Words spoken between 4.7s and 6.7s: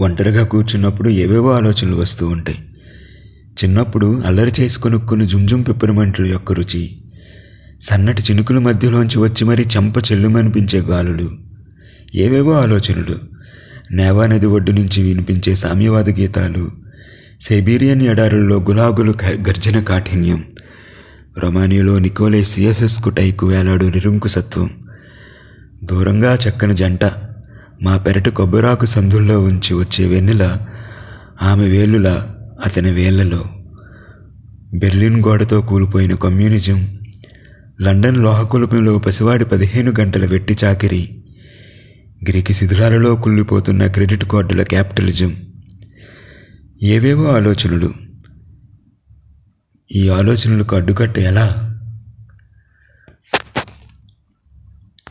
కొనుక్కున్న జుంజుం పిప్పరమంటల యొక్క